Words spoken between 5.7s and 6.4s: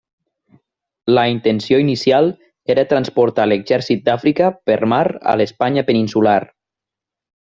peninsular.